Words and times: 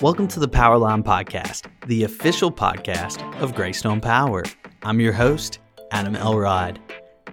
Welcome 0.00 0.28
to 0.28 0.38
the 0.38 0.48
Powerline 0.48 1.02
Podcast, 1.02 1.66
the 1.88 2.04
official 2.04 2.52
podcast 2.52 3.20
of 3.40 3.56
Greystone 3.56 4.00
Power. 4.00 4.44
I'm 4.84 5.00
your 5.00 5.12
host, 5.12 5.58
Adam 5.90 6.14
Elrod. 6.14 6.78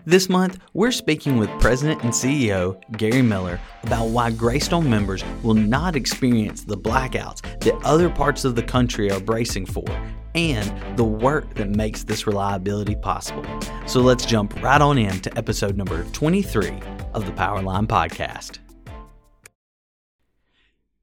This 0.06 0.30
month, 0.30 0.58
we're 0.74 0.90
speaking 0.90 1.38
with 1.38 1.48
President 1.60 2.02
and 2.04 2.12
CEO 2.12 2.82
Gary 2.98 3.22
Miller 3.22 3.60
about 3.84 4.06
why 4.06 4.32
Greystone 4.32 4.90
members 4.90 5.24
will 5.44 5.54
not 5.54 5.96
experience 5.96 6.64
the 6.64 6.76
blackouts 6.76 7.44
that 7.60 7.80
other 7.86 8.10
parts 8.10 8.46
of 8.46 8.56
the 8.56 8.64
country 8.64 9.12
are 9.12 9.20
bracing 9.20 9.68
for 9.68 9.86
and 10.34 10.98
the 10.98 11.04
work 11.04 11.54
that 11.54 11.70
makes 11.70 12.04
this 12.04 12.26
reliability 12.26 12.96
possible. 12.96 13.46
So 13.86 14.02
let's 14.02 14.26
jump 14.26 14.60
right 14.64 14.82
on 14.82 14.98
in 14.98 15.20
to 15.20 15.38
episode 15.38 15.78
number 15.78 16.04
23 16.14 16.80
of 17.14 17.28
the 17.28 17.32
Powerline 17.34 17.86
Podcast. 17.86 18.58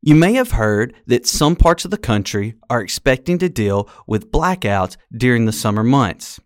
You 0.04 0.16
may 0.16 0.32
have 0.32 0.50
heard 0.50 0.96
that 1.06 1.28
some 1.28 1.54
parts 1.54 1.84
of 1.84 1.92
the 1.92 1.96
country 1.96 2.56
are 2.68 2.80
expecting 2.80 3.38
to 3.38 3.48
deal 3.48 3.88
with 4.04 4.32
blackouts 4.32 4.96
during 5.16 5.44
the 5.44 5.52
summer 5.52 5.84
months. 5.84 6.40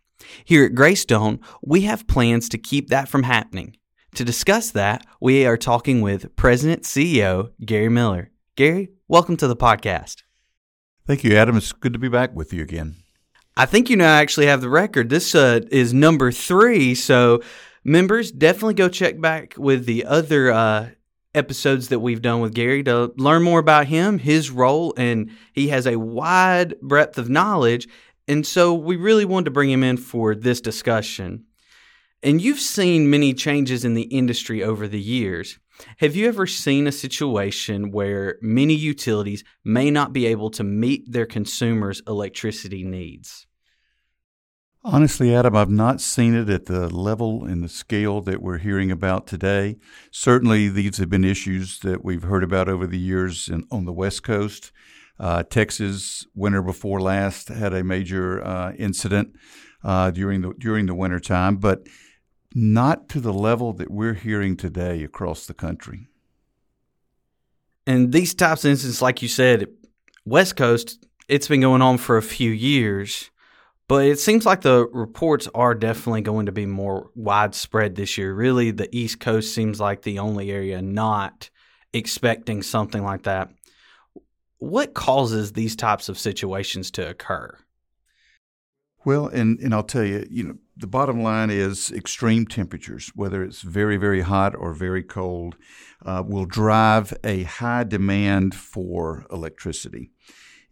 Here 0.44 0.66
at 0.66 0.74
Greystone, 0.74 1.40
we 1.62 1.80
have 1.82 2.06
plans 2.06 2.50
to 2.50 2.58
keep 2.58 2.90
that 2.90 3.08
from 3.08 3.22
happening. 3.22 3.78
To 4.16 4.26
discuss 4.26 4.70
that, 4.72 5.06
we 5.22 5.46
are 5.46 5.56
talking 5.56 6.02
with 6.02 6.36
President 6.36 6.82
CEO 6.82 7.48
Gary 7.64 7.88
Miller. 7.88 8.30
Gary, 8.56 8.90
welcome 9.08 9.38
to 9.38 9.48
the 9.48 9.56
podcast. 9.56 10.22
Thank 11.06 11.24
you, 11.24 11.34
Adam. 11.34 11.56
It's 11.56 11.72
good 11.72 11.94
to 11.94 11.98
be 11.98 12.10
back 12.10 12.34
with 12.34 12.52
you 12.52 12.62
again. 12.62 12.96
I 13.56 13.64
think 13.64 13.88
you 13.88 13.96
now 13.96 14.16
actually 14.16 14.48
have 14.48 14.60
the 14.60 14.68
record. 14.68 15.08
This 15.08 15.34
uh, 15.34 15.60
is 15.70 15.94
number 15.94 16.30
three, 16.30 16.94
so 16.94 17.40
members 17.82 18.30
definitely 18.30 18.74
go 18.74 18.90
check 18.90 19.18
back 19.18 19.54
with 19.56 19.86
the 19.86 20.04
other 20.04 20.52
uh, 20.52 20.90
episodes 21.36 21.88
that 21.88 22.00
we've 22.00 22.22
done 22.22 22.40
with 22.40 22.54
Gary 22.54 22.82
to 22.84 23.12
learn 23.16 23.42
more 23.42 23.60
about 23.60 23.86
him, 23.86 24.18
his 24.18 24.50
role, 24.50 24.94
and 24.96 25.30
he 25.52 25.68
has 25.68 25.86
a 25.86 25.98
wide 25.98 26.74
breadth 26.80 27.18
of 27.18 27.28
knowledge. 27.28 27.86
And 28.26 28.44
so 28.44 28.74
we 28.74 28.96
really 28.96 29.24
wanted 29.24 29.44
to 29.44 29.50
bring 29.52 29.70
him 29.70 29.84
in 29.84 29.98
for 29.98 30.34
this 30.34 30.60
discussion. 30.60 31.44
And 32.22 32.40
you've 32.40 32.60
seen 32.60 33.10
many 33.10 33.34
changes 33.34 33.84
in 33.84 33.94
the 33.94 34.02
industry 34.02 34.64
over 34.64 34.88
the 34.88 35.00
years. 35.00 35.58
Have 35.98 36.16
you 36.16 36.26
ever 36.26 36.46
seen 36.46 36.86
a 36.86 36.92
situation 36.92 37.92
where 37.92 38.38
many 38.40 38.74
utilities 38.74 39.44
may 39.64 39.90
not 39.90 40.12
be 40.12 40.26
able 40.26 40.50
to 40.50 40.64
meet 40.64 41.12
their 41.12 41.26
consumers' 41.26 42.02
electricity 42.08 42.82
needs? 42.82 43.46
Honestly, 44.88 45.34
Adam, 45.34 45.56
I've 45.56 45.68
not 45.68 46.00
seen 46.00 46.36
it 46.36 46.48
at 46.48 46.66
the 46.66 46.88
level 46.88 47.44
and 47.44 47.60
the 47.64 47.68
scale 47.68 48.20
that 48.20 48.40
we're 48.40 48.58
hearing 48.58 48.92
about 48.92 49.26
today. 49.26 49.78
Certainly, 50.12 50.68
these 50.68 50.98
have 50.98 51.10
been 51.10 51.24
issues 51.24 51.80
that 51.80 52.04
we've 52.04 52.22
heard 52.22 52.44
about 52.44 52.68
over 52.68 52.86
the 52.86 52.96
years 52.96 53.48
in, 53.48 53.64
on 53.72 53.84
the 53.84 53.92
West 53.92 54.22
Coast. 54.22 54.70
Uh, 55.18 55.42
Texas, 55.42 56.24
winter 56.36 56.62
before 56.62 57.00
last, 57.00 57.48
had 57.48 57.74
a 57.74 57.82
major 57.82 58.40
uh, 58.46 58.74
incident 58.78 59.34
uh, 59.82 60.12
during 60.12 60.42
the 60.42 60.54
during 60.56 60.86
the 60.86 60.94
winter 60.94 61.18
time, 61.18 61.56
but 61.56 61.88
not 62.54 63.08
to 63.08 63.18
the 63.18 63.32
level 63.32 63.72
that 63.72 63.90
we're 63.90 64.14
hearing 64.14 64.56
today 64.56 65.02
across 65.02 65.46
the 65.46 65.54
country. 65.54 66.06
And 67.88 68.12
these 68.12 68.34
types 68.34 68.64
of 68.64 68.70
incidents, 68.70 69.02
like 69.02 69.20
you 69.20 69.26
said, 69.26 69.66
West 70.24 70.54
Coast, 70.54 71.04
it's 71.28 71.48
been 71.48 71.62
going 71.62 71.82
on 71.82 71.98
for 71.98 72.16
a 72.16 72.22
few 72.22 72.52
years. 72.52 73.32
But 73.88 74.06
it 74.06 74.18
seems 74.18 74.44
like 74.44 74.62
the 74.62 74.86
reports 74.92 75.48
are 75.54 75.74
definitely 75.74 76.22
going 76.22 76.46
to 76.46 76.52
be 76.52 76.66
more 76.66 77.10
widespread 77.14 77.94
this 77.94 78.18
year. 78.18 78.34
Really, 78.34 78.72
the 78.72 78.94
East 78.96 79.20
Coast 79.20 79.54
seems 79.54 79.78
like 79.78 80.02
the 80.02 80.18
only 80.18 80.50
area 80.50 80.82
not 80.82 81.50
expecting 81.92 82.62
something 82.62 83.04
like 83.04 83.22
that. 83.22 83.50
What 84.58 84.94
causes 84.94 85.52
these 85.52 85.76
types 85.76 86.08
of 86.08 86.18
situations 86.18 86.90
to 86.92 87.08
occur? 87.08 87.56
Well, 89.04 89.28
and, 89.28 89.60
and 89.60 89.72
I'll 89.72 89.84
tell 89.84 90.02
you, 90.04 90.26
you 90.28 90.42
know, 90.42 90.56
the 90.76 90.88
bottom 90.88 91.22
line 91.22 91.48
is 91.50 91.92
extreme 91.92 92.44
temperatures, 92.44 93.12
whether 93.14 93.44
it's 93.44 93.62
very, 93.62 93.96
very 93.96 94.22
hot 94.22 94.56
or 94.56 94.74
very 94.74 95.04
cold, 95.04 95.54
uh, 96.04 96.24
will 96.26 96.44
drive 96.44 97.14
a 97.22 97.44
high 97.44 97.84
demand 97.84 98.54
for 98.56 99.24
electricity. 99.30 100.10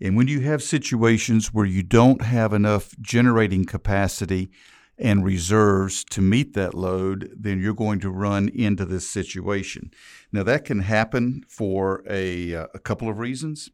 And 0.04 0.16
when 0.16 0.28
you 0.28 0.41
have 0.41 0.62
situations 0.62 1.54
where 1.54 1.65
you 1.65 1.82
don't 1.82 2.20
have 2.20 2.53
enough 2.53 2.94
generating 3.00 3.65
capacity 3.65 4.50
and 4.98 5.25
reserves 5.25 6.04
to 6.10 6.20
meet 6.20 6.53
that 6.53 6.75
load, 6.75 7.32
then 7.34 7.59
you're 7.59 7.72
going 7.72 8.00
to 8.00 8.10
run 8.10 8.50
into 8.50 8.84
this 8.84 9.09
situation. 9.09 9.91
Now, 10.31 10.43
that 10.43 10.66
can 10.66 10.81
happen 10.81 11.43
for 11.48 12.04
a, 12.06 12.54
uh, 12.54 12.66
a 12.75 12.78
couple 12.81 13.09
of 13.09 13.19
reasons. 13.19 13.70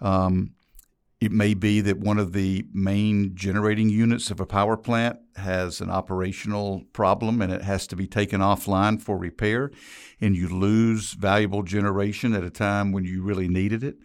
Um, 0.00 0.54
it 1.20 1.30
may 1.30 1.54
be 1.54 1.80
that 1.80 2.00
one 2.00 2.18
of 2.18 2.32
the 2.32 2.66
main 2.72 3.36
generating 3.36 3.88
units 3.88 4.32
of 4.32 4.40
a 4.40 4.46
power 4.46 4.76
plant 4.76 5.20
has 5.36 5.80
an 5.80 5.90
operational 5.90 6.86
problem 6.92 7.40
and 7.40 7.52
it 7.52 7.62
has 7.62 7.86
to 7.86 7.94
be 7.94 8.08
taken 8.08 8.40
offline 8.40 9.00
for 9.00 9.16
repair, 9.16 9.70
and 10.20 10.34
you 10.34 10.48
lose 10.48 11.12
valuable 11.12 11.62
generation 11.62 12.34
at 12.34 12.42
a 12.42 12.50
time 12.50 12.90
when 12.90 13.04
you 13.04 13.22
really 13.22 13.48
needed 13.48 13.84
it. 13.84 13.98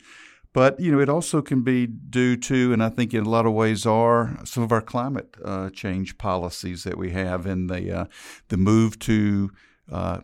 But 0.54 0.80
you 0.80 0.92
know, 0.92 1.00
it 1.00 1.10
also 1.10 1.42
can 1.42 1.64
be 1.64 1.88
due 1.88 2.38
to, 2.38 2.72
and 2.72 2.84
I 2.84 2.90
think 2.90 3.14
in 3.14 3.26
a 3.26 3.30
lot 3.30 3.48
of 3.48 3.54
ways 3.54 3.86
are 3.86 4.38
some 4.46 4.62
of 4.62 4.72
our 4.72 4.82
climate 4.82 5.36
uh, 5.44 5.72
change 5.72 6.18
policies 6.20 6.84
that 6.84 6.98
we 6.98 7.12
have, 7.12 7.48
and 7.48 7.70
the 7.70 7.92
uh, 7.92 8.06
the 8.50 8.58
move 8.58 9.00
to 9.00 9.52
uh, 9.92 10.22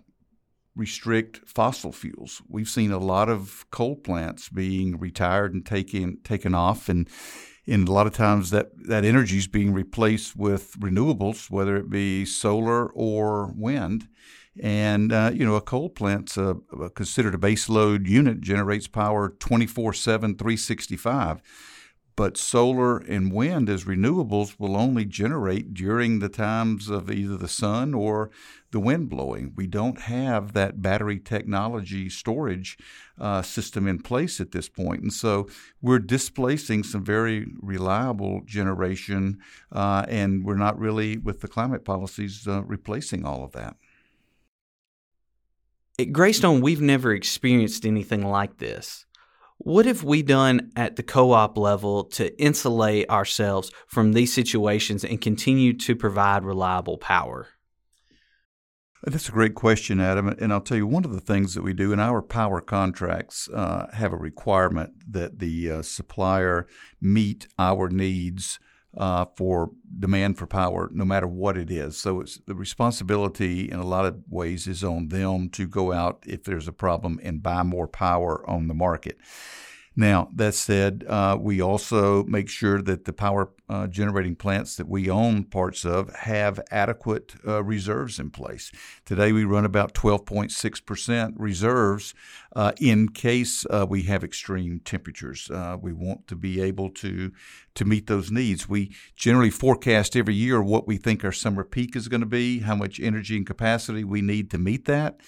restrict 0.75 1.41
fossil 1.47 1.91
fuels. 1.91 2.43
We've 2.47 2.69
seen 2.69 2.91
a 2.91 2.99
lot 2.99 3.27
of 3.27 3.65
coal 3.71 3.95
plants 3.95 4.49
being 4.49 4.99
retired 4.99 5.53
and 5.53 5.65
taken 5.65 6.19
taken 6.23 6.53
off, 6.53 6.89
and 6.89 7.09
in 7.65 7.87
a 7.87 7.91
lot 7.91 8.05
of 8.05 8.13
times 8.13 8.51
that 8.51 8.67
that 8.87 9.03
energy 9.03 9.37
is 9.39 9.47
being 9.47 9.73
replaced 9.73 10.35
with 10.35 10.79
renewables, 10.79 11.49
whether 11.49 11.75
it 11.75 11.89
be 11.89 12.23
solar 12.23 12.87
or 12.87 13.51
wind. 13.55 14.07
And, 14.61 15.13
uh, 15.13 15.31
you 15.33 15.45
know, 15.45 15.55
a 15.55 15.61
coal 15.61 15.89
plant's 15.89 16.37
a, 16.37 16.57
a 16.79 16.89
considered 16.89 17.35
a 17.35 17.37
base 17.37 17.69
load 17.69 18.07
unit, 18.07 18.41
generates 18.41 18.87
power 18.87 19.29
24 19.29 19.93
7, 19.93 20.35
365. 20.35 21.41
But 22.19 22.35
solar 22.35 22.97
and 22.97 23.31
wind 23.31 23.69
as 23.69 23.85
renewables 23.85 24.59
will 24.59 24.75
only 24.75 25.05
generate 25.05 25.73
during 25.73 26.19
the 26.19 26.27
times 26.27 26.89
of 26.89 27.09
either 27.09 27.37
the 27.37 27.47
sun 27.47 27.93
or 27.93 28.29
the 28.71 28.79
wind 28.81 29.09
blowing. 29.09 29.53
We 29.55 29.67
don't 29.67 30.01
have 30.01 30.51
that 30.51 30.81
battery 30.81 31.17
technology 31.17 32.09
storage 32.09 32.77
uh, 33.17 33.41
system 33.41 33.87
in 33.87 34.01
place 34.01 34.41
at 34.41 34.51
this 34.51 34.67
point. 34.67 35.01
And 35.01 35.13
so 35.13 35.47
we're 35.81 35.99
displacing 35.99 36.83
some 36.83 37.05
very 37.05 37.47
reliable 37.61 38.41
generation, 38.43 39.39
uh, 39.71 40.05
and 40.09 40.43
we're 40.43 40.57
not 40.57 40.77
really, 40.77 41.17
with 41.17 41.39
the 41.39 41.47
climate 41.47 41.85
policies, 41.85 42.45
uh, 42.45 42.63
replacing 42.63 43.25
all 43.25 43.45
of 43.45 43.53
that. 43.53 43.77
At 45.99 46.13
Greystone, 46.13 46.61
we've 46.61 46.79
never 46.79 47.13
experienced 47.13 47.85
anything 47.85 48.25
like 48.25 48.57
this. 48.57 49.05
What 49.57 49.85
have 49.85 50.01
we 50.01 50.23
done 50.23 50.71
at 50.77 50.95
the 50.95 51.03
co 51.03 51.33
op 51.33 51.57
level 51.57 52.05
to 52.05 52.41
insulate 52.41 53.09
ourselves 53.09 53.69
from 53.85 54.13
these 54.13 54.31
situations 54.31 55.03
and 55.03 55.19
continue 55.19 55.73
to 55.79 55.97
provide 55.97 56.45
reliable 56.45 56.97
power? 56.97 57.49
That's 59.03 59.27
a 59.27 59.33
great 59.33 59.55
question, 59.55 59.99
Adam. 59.99 60.29
And 60.29 60.53
I'll 60.53 60.61
tell 60.61 60.77
you, 60.77 60.87
one 60.87 61.03
of 61.03 61.11
the 61.11 61.19
things 61.19 61.53
that 61.53 61.63
we 61.63 61.73
do 61.73 61.91
in 61.91 61.99
our 61.99 62.21
power 62.21 62.61
contracts 62.61 63.49
uh, 63.49 63.87
have 63.91 64.13
a 64.13 64.17
requirement 64.17 64.93
that 65.05 65.39
the 65.39 65.69
uh, 65.69 65.81
supplier 65.81 66.65
meet 67.01 67.45
our 67.57 67.89
needs 67.89 68.57
uh, 68.97 69.25
for 69.35 69.71
demand 69.99 70.37
for 70.37 70.47
power, 70.47 70.89
no 70.91 71.05
matter 71.05 71.27
what 71.27 71.57
it 71.57 71.69
is. 71.69 71.97
So 71.97 72.21
it's 72.21 72.37
the 72.45 72.55
responsibility 72.55 73.69
in 73.69 73.79
a 73.79 73.85
lot 73.85 74.05
of 74.05 74.17
ways 74.27 74.67
is 74.67 74.83
on 74.83 75.09
them 75.09 75.49
to 75.49 75.67
go 75.67 75.93
out 75.93 76.23
if 76.25 76.43
there's 76.43 76.67
a 76.67 76.73
problem 76.73 77.19
and 77.23 77.43
buy 77.43 77.63
more 77.63 77.87
power 77.87 78.47
on 78.49 78.67
the 78.67 78.73
market. 78.73 79.17
Now, 79.95 80.29
that 80.35 80.55
said, 80.55 81.03
uh, 81.07 81.37
we 81.39 81.61
also 81.61 82.23
make 82.23 82.49
sure 82.49 82.81
that 82.81 83.05
the 83.05 83.13
power 83.13 83.51
uh, 83.69 83.87
generating 83.87 84.35
plants 84.35 84.75
that 84.75 84.87
we 84.87 85.09
own 85.09 85.43
parts 85.43 85.85
of 85.85 86.13
have 86.15 86.59
adequate 86.71 87.35
uh, 87.47 87.63
reserves 87.63 88.19
in 88.19 88.31
place. 88.31 88.71
Today, 89.05 89.31
we 89.31 89.43
run 89.43 89.65
about 89.65 89.93
12.6% 89.93 91.33
reserves 91.37 92.13
uh, 92.55 92.71
in 92.79 93.09
case 93.09 93.65
uh, 93.69 93.85
we 93.87 94.03
have 94.03 94.23
extreme 94.23 94.79
temperatures. 94.79 95.49
Uh, 95.51 95.77
we 95.79 95.93
want 95.93 96.27
to 96.27 96.35
be 96.35 96.61
able 96.61 96.89
to, 96.89 97.31
to 97.75 97.85
meet 97.85 98.07
those 98.07 98.31
needs. 98.31 98.67
We 98.67 98.95
generally 99.15 99.51
forecast 99.51 100.15
every 100.15 100.35
year 100.35 100.61
what 100.61 100.87
we 100.87 100.97
think 100.97 101.23
our 101.23 101.31
summer 101.31 101.63
peak 101.63 101.95
is 101.95 102.07
going 102.07 102.21
to 102.21 102.27
be, 102.27 102.59
how 102.59 102.75
much 102.75 102.99
energy 102.99 103.37
and 103.37 103.45
capacity 103.45 104.03
we 104.03 104.21
need 104.21 104.49
to 104.51 104.57
meet 104.57 104.85
that. 104.85 105.19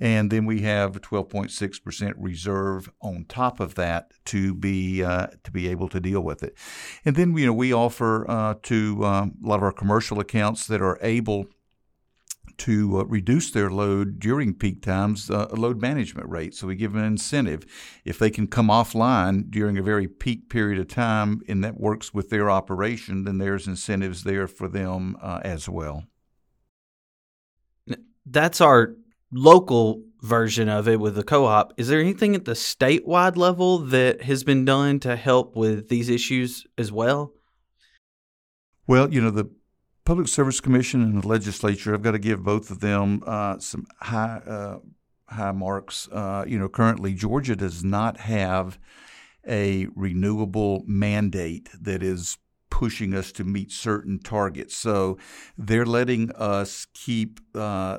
And 0.00 0.30
then 0.30 0.46
we 0.46 0.62
have 0.62 0.92
12.6% 1.02 2.14
reserve 2.16 2.90
on 3.02 3.26
top 3.28 3.60
of 3.60 3.74
that 3.74 4.12
to 4.26 4.54
be 4.54 5.04
uh, 5.04 5.26
to 5.44 5.50
be 5.50 5.68
able 5.68 5.88
to 5.90 6.00
deal 6.00 6.22
with 6.22 6.42
it. 6.42 6.56
And 7.04 7.16
then 7.16 7.36
you 7.36 7.44
know 7.44 7.52
we 7.52 7.72
offer 7.90 8.30
uh, 8.30 8.54
to 8.62 9.04
um, 9.04 9.34
a 9.44 9.48
lot 9.48 9.56
of 9.56 9.64
our 9.64 9.72
commercial 9.72 10.20
accounts 10.20 10.68
that 10.68 10.80
are 10.80 10.96
able 11.02 11.46
to 12.56 13.00
uh, 13.00 13.04
reduce 13.04 13.50
their 13.50 13.68
load 13.68 14.20
during 14.20 14.54
peak 14.54 14.80
times, 14.80 15.28
uh, 15.28 15.48
a 15.50 15.56
load 15.56 15.80
management 15.80 16.28
rate. 16.28 16.54
So 16.54 16.68
we 16.68 16.76
give 16.76 16.92
them 16.92 17.00
an 17.00 17.08
incentive. 17.08 17.64
If 18.04 18.16
they 18.18 18.30
can 18.30 18.46
come 18.46 18.68
offline 18.68 19.50
during 19.50 19.76
a 19.76 19.82
very 19.82 20.06
peak 20.06 20.48
period 20.48 20.78
of 20.78 20.86
time 20.86 21.40
and 21.48 21.64
that 21.64 21.80
works 21.80 22.14
with 22.14 22.30
their 22.30 22.48
operation, 22.48 23.24
then 23.24 23.38
there's 23.38 23.66
incentives 23.66 24.22
there 24.22 24.46
for 24.46 24.68
them 24.68 25.16
uh, 25.20 25.40
as 25.42 25.68
well. 25.68 26.04
That's 28.24 28.60
our 28.60 28.94
local 29.32 30.04
version 30.22 30.68
of 30.68 30.86
it 30.86 31.00
with 31.00 31.16
the 31.16 31.24
co-op. 31.24 31.72
Is 31.76 31.88
there 31.88 31.98
anything 31.98 32.36
at 32.36 32.44
the 32.44 32.52
statewide 32.52 33.36
level 33.36 33.78
that 33.78 34.22
has 34.22 34.44
been 34.44 34.64
done 34.64 35.00
to 35.00 35.16
help 35.16 35.56
with 35.56 35.88
these 35.88 36.08
issues 36.08 36.66
as 36.78 36.92
well? 36.92 37.32
Well, 38.90 39.14
you 39.14 39.20
know, 39.20 39.30
the 39.30 39.48
Public 40.04 40.26
Service 40.26 40.58
Commission 40.58 41.00
and 41.00 41.22
the 41.22 41.28
legislature, 41.28 41.94
I've 41.94 42.02
got 42.02 42.10
to 42.10 42.18
give 42.18 42.42
both 42.42 42.72
of 42.72 42.80
them 42.80 43.22
uh, 43.24 43.60
some 43.60 43.86
high 44.00 44.38
uh, 44.44 44.80
high 45.26 45.52
marks. 45.52 46.08
Uh, 46.10 46.44
you 46.44 46.58
know, 46.58 46.68
currently 46.68 47.14
Georgia 47.14 47.54
does 47.54 47.84
not 47.84 48.16
have 48.16 48.80
a 49.46 49.86
renewable 49.94 50.82
mandate 50.88 51.68
that 51.80 52.02
is 52.02 52.36
pushing 52.68 53.14
us 53.14 53.30
to 53.30 53.44
meet 53.44 53.70
certain 53.70 54.18
targets. 54.18 54.74
So 54.74 55.18
they're 55.56 55.86
letting 55.86 56.32
us 56.32 56.88
keep 56.92 57.38
uh, 57.54 57.98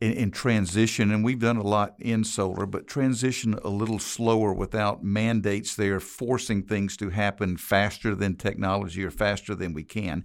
in, 0.00 0.12
in, 0.12 0.30
transition, 0.30 1.10
and 1.10 1.22
we've 1.22 1.40
done 1.40 1.58
a 1.58 1.62
lot 1.62 1.94
in 1.98 2.24
solar, 2.24 2.66
but 2.66 2.86
transition 2.86 3.54
a 3.62 3.68
little 3.68 3.98
slower 3.98 4.52
without 4.52 5.04
mandates 5.04 5.76
there 5.76 6.00
forcing 6.00 6.62
things 6.62 6.96
to 6.96 7.10
happen 7.10 7.56
faster 7.56 8.14
than 8.14 8.34
technology 8.34 9.04
or 9.04 9.10
faster 9.10 9.54
than 9.54 9.74
we 9.74 9.84
can. 9.84 10.24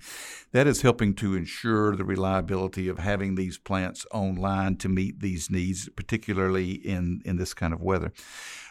That 0.53 0.65
is 0.65 0.81
helping 0.81 1.13
to 1.15 1.35
ensure 1.35 1.95
the 1.95 2.05
reliability 2.05 2.87
of 2.87 2.99
having 2.99 3.35
these 3.35 3.57
plants 3.57 4.05
online 4.11 4.77
to 4.77 4.89
meet 4.89 5.19
these 5.19 5.51
needs, 5.51 5.89
particularly 5.89 6.71
in, 6.71 7.21
in 7.25 7.37
this 7.37 7.53
kind 7.53 7.73
of 7.73 7.81
weather. 7.81 8.13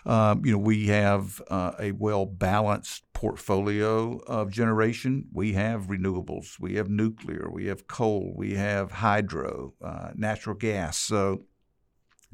Um, 0.07 0.45
you 0.45 0.53
know, 0.53 0.59
we 0.59 0.87
have 0.89 1.41
uh, 1.49 1.73
a 1.79 1.93
well 1.93 2.27
balanced 2.27 3.04
portfolio 3.15 4.19
of 4.27 4.51
generation. 4.51 5.29
We 5.33 5.55
have 5.55 5.87
renewables, 5.87 6.61
we 6.61 6.75
have 6.75 6.91
nuclear, 6.91 7.49
we 7.51 7.67
have 7.67 7.87
coal, 7.87 8.35
we 8.37 8.55
have 8.55 8.91
hydro, 8.91 9.73
uh, 9.83 10.11
natural 10.15 10.57
gas. 10.57 10.99
So, 10.99 11.45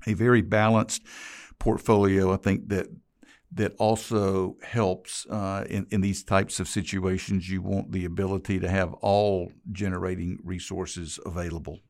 a 0.07 0.15
very 0.15 0.43
balanced 0.43 1.03
portfolio. 1.59 2.33
I 2.33 2.37
think 2.39 2.69
that 2.71 2.87
that 3.53 3.75
also 3.79 4.57
helps 4.63 5.27
uh, 5.27 5.65
in, 5.69 5.87
in 5.91 6.01
these 6.01 6.23
types 6.23 6.61
of 6.61 6.69
situations. 6.69 7.51
You 7.51 7.63
want 7.63 7.93
the 7.93 8.05
ability 8.05 8.61
to 8.61 8.69
have 8.69 8.95
all 8.95 9.53
generating 9.71 10.39
resources 10.43 11.19
available. 11.27 11.81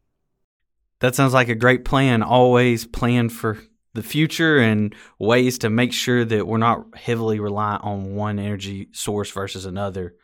That 1.01 1.15
sounds 1.15 1.35
like 1.35 1.49
a 1.49 1.55
great 1.55 1.85
plan. 1.85 2.23
Always 2.23 2.87
plan 2.87 3.29
for 3.29 3.59
the 3.95 4.03
future 4.03 4.59
and 4.59 4.95
ways 5.19 5.59
to 5.59 5.71
make 5.71 5.93
sure 5.93 6.25
that 6.25 6.47
we're 6.47 6.59
not 6.59 6.97
heavily 6.97 7.41
reliant 7.41 7.85
on 7.85 8.15
one 8.15 8.39
energy 8.39 8.89
source 8.93 9.31
versus 9.31 9.67
another. 9.67 10.15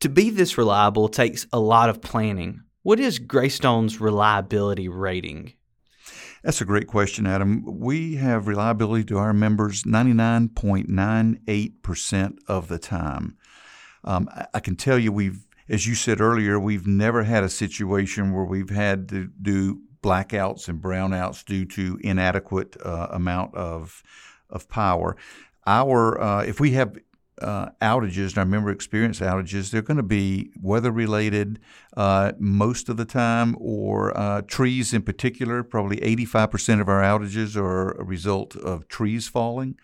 To 0.00 0.08
be 0.08 0.30
this 0.30 0.56
reliable 0.56 1.08
takes 1.08 1.46
a 1.52 1.60
lot 1.60 1.90
of 1.90 2.00
planning. 2.00 2.62
What 2.82 3.00
is 3.00 3.18
Greystone's 3.18 4.00
reliability 4.00 4.88
rating? 4.88 5.52
That's 6.42 6.62
a 6.62 6.64
great 6.64 6.86
question, 6.86 7.26
Adam. 7.26 7.62
We 7.66 8.16
have 8.16 8.46
reliability 8.46 9.04
to 9.04 9.18
our 9.18 9.34
members 9.34 9.82
99.98% 9.82 12.38
of 12.48 12.68
the 12.68 12.78
time. 12.78 13.36
Um, 14.04 14.30
I 14.54 14.60
can 14.60 14.76
tell 14.76 14.98
you, 14.98 15.12
we've, 15.12 15.46
as 15.68 15.86
you 15.86 15.94
said 15.94 16.22
earlier, 16.22 16.58
we've 16.58 16.86
never 16.86 17.24
had 17.24 17.44
a 17.44 17.50
situation 17.50 18.32
where 18.32 18.46
we've 18.46 18.70
had 18.70 19.10
to 19.10 19.28
do 19.42 19.82
blackouts 20.02 20.68
and 20.68 20.80
brownouts 20.80 21.44
due 21.44 21.64
to 21.64 21.98
inadequate 22.02 22.76
uh, 22.84 23.08
amount 23.10 23.54
of 23.54 24.02
of 24.48 24.68
power. 24.68 25.16
Our 25.66 26.20
uh, 26.20 26.42
if 26.42 26.60
we 26.60 26.72
have 26.72 26.96
uh, 27.40 27.70
outages, 27.80 28.30
and 28.30 28.38
I 28.38 28.42
remember 28.42 28.70
experience 28.70 29.20
outages, 29.20 29.70
they're 29.70 29.82
going 29.82 29.96
to 29.96 30.02
be 30.02 30.50
weather 30.60 30.90
related 30.90 31.58
uh, 31.96 32.32
most 32.38 32.88
of 32.88 32.96
the 32.96 33.04
time, 33.04 33.56
or 33.58 34.16
uh, 34.16 34.42
trees 34.42 34.92
in 34.92 35.02
particular. 35.02 35.62
Probably 35.62 35.96
85% 35.98 36.80
of 36.80 36.88
our 36.88 37.02
outages 37.02 37.56
are 37.56 37.92
a 37.92 38.04
result 38.04 38.56
of 38.56 38.88
trees 38.88 39.28
falling. 39.28 39.78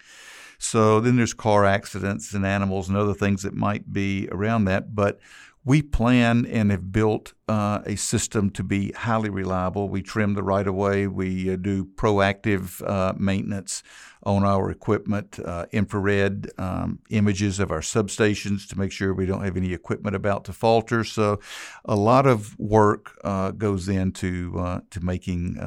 So 0.58 1.00
then 1.00 1.16
there's 1.16 1.34
car 1.34 1.64
accidents 1.64 2.32
and 2.32 2.46
animals 2.46 2.88
and 2.88 2.96
other 2.96 3.14
things 3.14 3.42
that 3.42 3.54
might 3.54 3.92
be 3.92 4.28
around 4.32 4.64
that. 4.66 4.94
But 4.94 5.18
we 5.66 5.82
plan 5.82 6.46
and 6.46 6.70
have 6.70 6.92
built 6.92 7.34
uh, 7.48 7.80
a 7.84 7.96
system 7.96 8.50
to 8.50 8.62
be 8.62 8.92
highly 8.92 9.28
reliable. 9.28 9.88
We 9.88 10.00
trim 10.00 10.34
the 10.34 10.42
right 10.44 10.66
of 10.66 10.76
way. 10.76 11.08
We 11.08 11.52
uh, 11.52 11.56
do 11.56 11.84
proactive 11.84 12.88
uh, 12.88 13.14
maintenance 13.18 13.82
on 14.22 14.44
our 14.44 14.70
equipment, 14.70 15.40
uh, 15.44 15.66
infrared 15.72 16.52
um, 16.56 17.00
images 17.10 17.58
of 17.58 17.72
our 17.72 17.80
substations 17.80 18.68
to 18.68 18.78
make 18.78 18.92
sure 18.92 19.12
we 19.12 19.26
don't 19.26 19.42
have 19.42 19.56
any 19.56 19.72
equipment 19.72 20.14
about 20.14 20.44
to 20.44 20.52
falter. 20.52 21.02
So, 21.02 21.40
a 21.84 21.96
lot 21.96 22.26
of 22.26 22.56
work 22.60 23.18
uh, 23.24 23.50
goes 23.50 23.88
into 23.88 24.54
uh, 24.56 24.80
to 24.90 25.00
making 25.00 25.58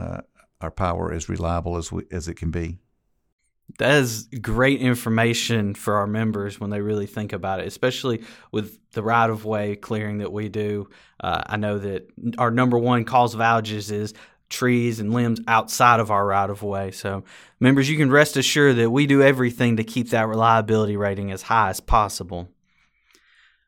our 0.62 0.72
power 0.72 1.12
as 1.12 1.28
reliable 1.28 1.76
as 1.76 1.92
we, 1.92 2.04
as 2.10 2.30
it 2.30 2.36
can 2.36 2.52
be. 2.52 2.80
That 3.78 4.02
is 4.02 4.28
great 4.42 4.82
information 4.82 5.76
for 5.76 5.96
our 5.96 6.08
members 6.08 6.60
when 6.60 6.70
they 6.70 6.82
really 6.82 7.06
think 7.06 7.34
about 7.34 7.60
it, 7.60 7.68
especially 7.68 8.24
with 8.52 8.80
the 8.92 9.04
right 9.04 9.30
of 9.30 9.46
way 9.46 9.76
clearing 9.76 10.18
that 10.18 10.34
we 10.34 10.50
do. 10.50 10.90
Uh, 11.20 11.44
I 11.46 11.58
know 11.58 11.78
that 11.78 12.10
our 12.38 12.52
number 12.52 12.78
one 12.78 13.06
cause 13.06 13.36
of 13.36 13.40
outages 13.40 13.92
is 13.92 14.14
trees 14.50 15.00
and 15.00 15.14
limbs 15.14 15.40
outside 15.48 16.00
of 16.00 16.12
our 16.12 16.26
right 16.26 16.50
of 16.50 16.64
way. 16.64 16.92
So, 16.92 17.24
members, 17.60 17.90
you 17.90 17.98
can 17.98 18.12
rest 18.12 18.36
assured 18.36 18.78
that 18.78 18.90
we 18.90 19.06
do 19.06 19.22
everything 19.22 19.78
to 19.78 19.84
keep 19.84 20.10
that 20.10 20.28
reliability 20.28 20.98
rating 20.98 21.32
as 21.32 21.44
high 21.44 21.70
as 21.70 21.80
possible. 21.80 22.50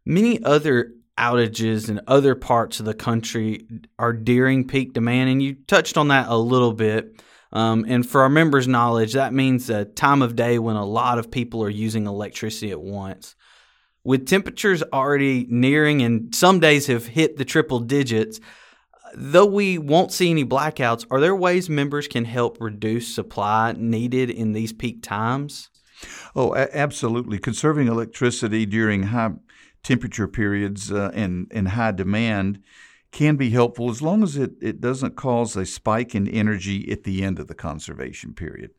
Many 0.05 0.43
other 0.43 0.93
outages 1.17 1.89
in 1.89 2.01
other 2.07 2.33
parts 2.33 2.79
of 2.79 2.85
the 2.85 2.95
country 2.95 3.67
are 3.99 4.13
during 4.13 4.67
peak 4.67 4.93
demand, 4.93 5.29
and 5.29 5.41
you 5.41 5.53
touched 5.67 5.97
on 5.97 6.07
that 6.07 6.27
a 6.27 6.37
little 6.37 6.73
bit. 6.73 7.21
Um, 7.53 7.85
and 7.87 8.07
for 8.07 8.21
our 8.21 8.29
members' 8.29 8.67
knowledge, 8.67 9.13
that 9.13 9.33
means 9.33 9.69
a 9.69 9.85
time 9.85 10.21
of 10.21 10.35
day 10.35 10.57
when 10.57 10.75
a 10.75 10.85
lot 10.85 11.19
of 11.19 11.31
people 11.31 11.63
are 11.63 11.69
using 11.69 12.07
electricity 12.07 12.71
at 12.71 12.81
once. 12.81 13.35
With 14.03 14.27
temperatures 14.27 14.81
already 14.93 15.45
nearing 15.49 16.01
and 16.01 16.33
some 16.33 16.59
days 16.59 16.87
have 16.87 17.07
hit 17.07 17.37
the 17.37 17.45
triple 17.45 17.79
digits, 17.79 18.39
though 19.13 19.45
we 19.45 19.77
won't 19.77 20.11
see 20.11 20.31
any 20.31 20.45
blackouts, 20.45 21.05
are 21.11 21.19
there 21.19 21.35
ways 21.35 21.69
members 21.69 22.07
can 22.07 22.25
help 22.25 22.57
reduce 22.59 23.13
supply 23.13 23.73
needed 23.77 24.29
in 24.29 24.53
these 24.53 24.73
peak 24.73 25.03
times? 25.03 25.69
Oh, 26.35 26.55
absolutely. 26.55 27.37
Conserving 27.37 27.87
electricity 27.87 28.65
during 28.65 29.03
high 29.03 29.31
temperature 29.83 30.27
periods 30.27 30.91
uh, 30.91 31.11
and, 31.13 31.47
and 31.51 31.69
high 31.69 31.91
demand 31.91 32.63
can 33.11 33.35
be 33.35 33.49
helpful 33.49 33.89
as 33.89 34.01
long 34.01 34.23
as 34.23 34.37
it, 34.37 34.51
it 34.61 34.81
doesn't 34.81 35.15
cause 35.15 35.55
a 35.55 35.65
spike 35.65 36.15
in 36.15 36.27
energy 36.27 36.89
at 36.91 37.03
the 37.03 37.23
end 37.23 37.39
of 37.39 37.47
the 37.47 37.55
conservation 37.55 38.33
period. 38.33 38.71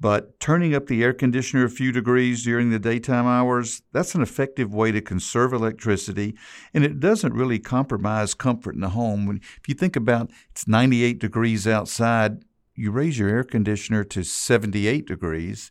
But 0.00 0.38
turning 0.40 0.74
up 0.74 0.86
the 0.86 1.02
air 1.04 1.12
conditioner 1.12 1.64
a 1.64 1.70
few 1.70 1.92
degrees 1.92 2.44
during 2.44 2.70
the 2.70 2.78
daytime 2.78 3.26
hours, 3.26 3.82
that's 3.92 4.14
an 4.14 4.22
effective 4.22 4.74
way 4.74 4.90
to 4.92 5.00
conserve 5.00 5.52
electricity, 5.52 6.34
and 6.72 6.84
it 6.84 6.98
doesn't 6.98 7.32
really 7.32 7.58
compromise 7.58 8.34
comfort 8.34 8.74
in 8.74 8.80
the 8.80 8.90
home. 8.90 9.26
When, 9.26 9.36
if 9.36 9.68
you 9.68 9.74
think 9.74 9.94
about 9.94 10.30
it's 10.50 10.66
98 10.66 11.18
degrees 11.18 11.66
outside, 11.66 12.44
you 12.74 12.90
raise 12.90 13.18
your 13.18 13.28
air 13.28 13.44
conditioner 13.44 14.02
to 14.04 14.24
78 14.24 15.06
degrees, 15.06 15.70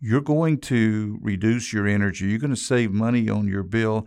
you're 0.00 0.20
going 0.20 0.58
to 0.58 1.18
reduce 1.20 1.72
your 1.72 1.86
energy. 1.86 2.26
You're 2.26 2.38
going 2.38 2.50
to 2.50 2.56
save 2.56 2.92
money 2.92 3.28
on 3.28 3.48
your 3.48 3.64
bill, 3.64 4.06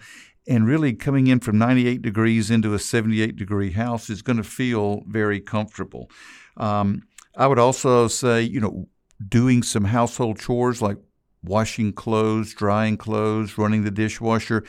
and 0.51 0.67
really 0.67 0.91
coming 0.91 1.27
in 1.27 1.39
from 1.39 1.57
98 1.57 2.01
degrees 2.01 2.51
into 2.51 2.73
a 2.73 2.79
78 2.79 3.37
degree 3.37 3.71
house 3.71 4.09
is 4.09 4.21
going 4.21 4.35
to 4.35 4.43
feel 4.43 5.01
very 5.07 5.39
comfortable. 5.39 6.11
Um, 6.57 7.03
I 7.37 7.47
would 7.47 7.57
also 7.57 8.09
say, 8.09 8.41
you 8.41 8.59
know, 8.59 8.89
doing 9.25 9.63
some 9.63 9.85
household 9.85 10.39
chores 10.39 10.81
like 10.81 10.97
washing 11.41 11.93
clothes, 11.93 12.53
drying 12.53 12.97
clothes, 12.97 13.57
running 13.57 13.85
the 13.85 13.91
dishwasher, 13.91 14.65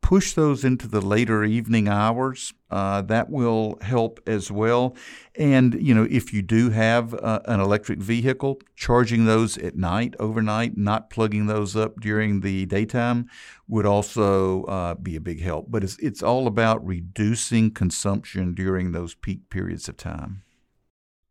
push 0.00 0.34
those 0.34 0.64
into 0.64 0.86
the 0.86 1.00
later 1.00 1.42
evening 1.42 1.88
hours. 1.88 2.52
Uh, 2.70 3.02
that 3.02 3.28
will 3.28 3.76
help 3.80 4.20
as 4.26 4.50
well. 4.50 4.96
And, 5.34 5.74
you 5.80 5.94
know, 5.94 6.06
if 6.08 6.32
you 6.32 6.42
do 6.42 6.70
have 6.70 7.12
uh, 7.14 7.40
an 7.46 7.60
electric 7.60 7.98
vehicle, 7.98 8.60
charging 8.76 9.24
those 9.24 9.58
at 9.58 9.76
night, 9.76 10.14
overnight, 10.20 10.76
not 10.76 11.10
plugging 11.10 11.46
those 11.46 11.74
up 11.74 12.00
during 12.00 12.40
the 12.40 12.66
daytime 12.66 13.28
would 13.68 13.86
also 13.86 14.64
uh, 14.64 14.94
be 14.94 15.16
a 15.16 15.20
big 15.20 15.40
help. 15.40 15.66
But 15.68 15.82
it's, 15.82 15.98
it's 15.98 16.22
all 16.22 16.46
about 16.46 16.86
reducing 16.86 17.70
consumption 17.70 18.54
during 18.54 18.92
those 18.92 19.14
peak 19.14 19.50
periods 19.50 19.88
of 19.88 19.96
time. 19.96 20.42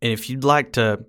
And 0.01 0.11
if 0.11 0.29
you'd 0.29 0.43
like 0.43 0.73
to 0.73 1.05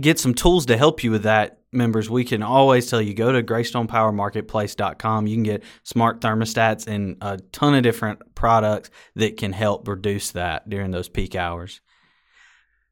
get 0.00 0.18
some 0.18 0.34
tools 0.34 0.66
to 0.66 0.76
help 0.76 1.04
you 1.04 1.10
with 1.10 1.24
that, 1.24 1.60
members, 1.72 2.08
we 2.08 2.24
can 2.24 2.42
always 2.42 2.88
tell 2.88 3.00
you 3.00 3.14
go 3.14 3.32
to 3.32 3.42
greystonepowermarketplace.com. 3.42 5.26
You 5.26 5.36
can 5.36 5.42
get 5.42 5.62
smart 5.82 6.20
thermostats 6.20 6.86
and 6.86 7.16
a 7.20 7.38
ton 7.52 7.74
of 7.74 7.82
different 7.82 8.34
products 8.34 8.90
that 9.14 9.36
can 9.36 9.52
help 9.52 9.86
reduce 9.86 10.32
that 10.32 10.68
during 10.68 10.90
those 10.90 11.08
peak 11.08 11.34
hours. 11.34 11.80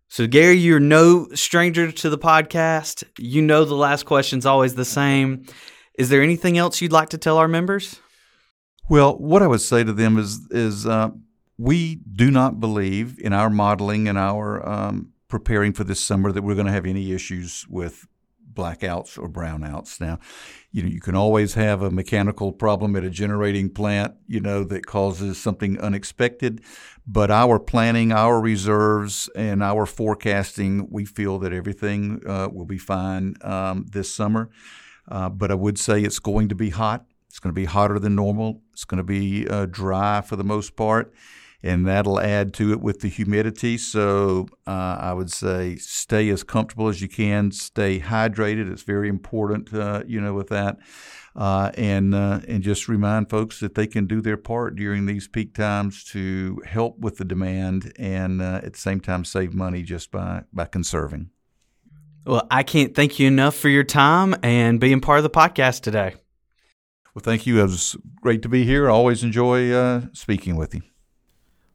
So, 0.09 0.27
Gary, 0.27 0.55
you're 0.55 0.81
no 0.81 1.29
stranger 1.35 1.91
to 1.91 2.11
the 2.11 2.19
podcast. 2.19 3.05
You 3.19 3.43
know 3.43 3.65
the 3.65 3.75
last 3.75 4.05
question's 4.05 4.47
always 4.47 4.75
the 4.75 4.85
same. 4.85 5.47
Is 5.99 6.09
there 6.09 6.23
anything 6.23 6.59
else 6.59 6.81
you'd 6.81 6.93
like 6.93 7.09
to 7.11 7.19
tell 7.19 7.39
our 7.39 7.49
members? 7.49 8.01
Well, 8.89 9.17
what 9.17 9.43
I 9.43 9.47
would 9.47 9.63
say 9.63 9.83
to 9.83 9.93
them 9.93 10.19
is 10.19 10.47
is 10.51 10.87
uh, 10.87 11.11
we 11.57 11.97
do 11.97 12.31
not 12.31 12.61
believe 12.61 13.19
in 13.19 13.33
our 13.33 13.49
modeling 13.49 14.09
and 14.09 14.19
our 14.19 14.69
um, 14.69 15.14
preparing 15.35 15.73
for 15.73 15.83
this 15.83 15.99
summer 15.99 16.31
that 16.31 16.43
we're 16.43 16.55
going 16.55 16.65
to 16.65 16.71
have 16.73 16.87
any 16.87 17.11
issues 17.11 17.67
with 17.69 18.07
blackouts 18.53 19.19
or 19.19 19.29
brownouts. 19.29 20.01
Now, 20.01 20.21
you 20.71 20.81
know, 20.81 20.89
you 20.89 21.01
can 21.01 21.17
always 21.17 21.55
have 21.55 21.83
a 21.83 21.91
mechanical 21.91 22.53
problem 22.53 22.95
at 22.95 23.03
a 23.03 23.11
generating 23.11 23.69
plant, 23.69 24.15
you 24.29 24.39
know, 24.39 24.63
that 24.63 24.87
causes 24.87 25.37
something 25.37 25.77
unexpected. 25.81 26.61
But 27.05 27.33
our 27.33 27.59
planning, 27.59 28.13
our 28.13 28.41
reserves, 28.41 29.29
and 29.35 29.61
our 29.61 29.87
forecasting, 29.87 30.87
we 30.89 31.05
feel 31.05 31.41
that 31.41 31.53
everything 31.53 32.21
uh, 32.25 32.49
will 32.53 32.65
be 32.65 32.79
fine 32.79 33.35
um, 33.43 33.87
this 33.91 34.15
summer. 34.15 34.51
Uh, 35.09 35.31
but 35.31 35.51
I 35.51 35.55
would 35.55 35.81
say 35.81 36.03
it's 36.03 36.21
going 36.21 36.49
to 36.51 36.55
be 36.55 36.71
hot. 36.71 37.07
It's 37.27 37.41
going 37.41 37.53
to 37.53 37.61
be 37.61 37.65
hotter 37.65 37.99
than 37.99 38.15
normal. 38.15 38.63
It's 38.73 38.85
going 38.85 38.99
to 38.99 39.03
be 39.03 39.49
uh, 39.49 39.67
dry 39.67 40.21
for 40.21 40.37
the 40.37 40.45
most 40.45 40.77
part 40.77 41.13
and 41.65 41.87
that'll 41.87 42.21
add 42.21 42.53
to 42.53 42.73
it 42.73 42.81
with 42.83 43.01
the 43.01 43.09
humidity. 43.09 43.79
So 43.79 44.47
uh, 44.67 44.99
I 45.01 45.15
would 45.15 45.33
say 45.33 45.77
stay 45.77 46.29
as 46.29 46.45
comfortable 46.45 46.89
as 46.89 47.01
you 47.01 47.09
can, 47.09 47.51
stay 47.53 48.01
hydrated. 48.01 48.71
It's 48.71 48.83
very 48.83 49.09
important, 49.09 49.73
uh, 49.73 50.03
you 50.07 50.21
know, 50.21 50.35
with 50.35 50.49
that. 50.49 50.77
Uh, 51.35 51.73
and 51.77 52.15
uh, 52.15 52.41
and 52.47 52.63
just 52.63 52.87
remind 52.87 53.29
folks 53.29 53.59
that 53.59 53.75
they 53.75 53.89
can 53.89 54.07
do 54.07 54.21
their 54.21 54.37
part 54.37 54.77
during 54.77 55.07
these 55.07 55.27
peak 55.27 55.53
times 55.53 56.05
to 56.05 56.61
help 56.65 56.97
with 57.01 57.17
the 57.17 57.25
demand 57.25 57.93
and 57.99 58.41
uh, 58.41 58.61
at 58.63 58.75
the 58.75 58.79
same 58.79 59.01
time 59.01 59.25
save 59.25 59.53
money 59.53 59.83
just 59.83 60.13
by 60.13 60.43
by 60.53 60.65
conserving. 60.65 61.31
Well, 62.25 62.47
I 62.53 62.63
can't 62.63 62.95
thank 62.95 63.19
you 63.19 63.27
enough 63.27 63.57
for 63.57 63.69
your 63.69 63.83
time 63.83 64.37
and 64.45 64.79
being 64.79 65.01
part 65.01 65.19
of 65.19 65.25
the 65.25 65.31
podcast 65.31 65.81
today. 65.81 66.15
Well, 67.15 67.23
thank 67.23 67.47
you. 67.47 67.59
It 67.59 67.63
was 67.63 67.97
great 68.21 68.43
to 68.43 68.49
be 68.49 68.65
here. 68.65 68.89
I 68.89 68.93
always 68.93 69.25
enjoy 69.25 69.73
uh, 69.73 70.03
speaking 70.13 70.55
with 70.55 70.73
you. 70.75 70.83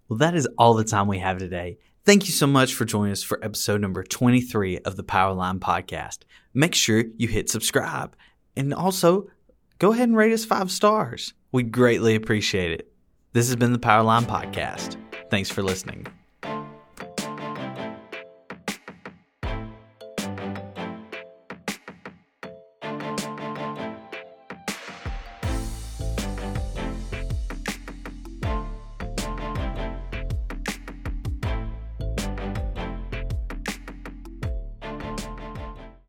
Well, 0.09 0.17
that 0.17 0.35
is 0.35 0.47
all 0.57 0.73
the 0.73 0.83
time 0.83 1.07
we 1.07 1.19
have 1.19 1.37
today. 1.37 1.77
Thank 2.03 2.25
you 2.25 2.33
so 2.33 2.47
much 2.47 2.73
for 2.73 2.83
joining 2.83 3.11
us 3.11 3.21
for 3.21 3.43
episode 3.45 3.79
number 3.79 4.03
23 4.03 4.79
of 4.79 4.95
the 4.95 5.03
Powerline 5.03 5.59
Podcast. 5.59 6.19
Make 6.53 6.73
sure 6.73 7.03
you 7.17 7.27
hit 7.27 7.49
subscribe 7.49 8.15
and 8.57 8.73
also 8.73 9.27
go 9.77 9.93
ahead 9.93 10.09
and 10.09 10.17
rate 10.17 10.33
us 10.33 10.45
five 10.45 10.71
stars. 10.71 11.33
We'd 11.51 11.71
greatly 11.71 12.15
appreciate 12.15 12.71
it. 12.71 12.91
This 13.33 13.47
has 13.47 13.55
been 13.55 13.73
the 13.73 13.79
Powerline 13.79 14.25
Podcast. 14.25 14.97
Thanks 15.29 15.51
for 15.51 15.61
listening. 15.61 16.07